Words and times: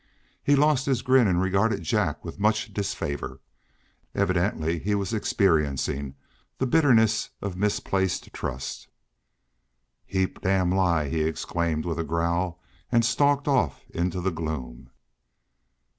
He 0.43 0.55
lost 0.55 0.87
his 0.87 1.03
grin 1.03 1.27
and 1.27 1.39
regarded 1.39 1.83
Jack 1.83 2.25
with 2.25 2.39
much 2.39 2.73
disfavor. 2.73 3.39
Evidently 4.15 4.79
he 4.79 4.95
was 4.95 5.13
experiencing 5.13 6.15
the 6.57 6.65
bitterness 6.65 7.29
of 7.39 7.55
misplaced 7.55 8.33
trust. 8.33 8.87
"Heap 10.07 10.41
damn 10.41 10.71
lie!" 10.71 11.07
he 11.09 11.21
exclaimed 11.21 11.85
with 11.85 11.99
a 11.99 12.03
growl, 12.03 12.59
and 12.91 13.05
stalked 13.05 13.47
off 13.47 13.85
into 13.91 14.21
the 14.21 14.31
gloom. 14.31 14.89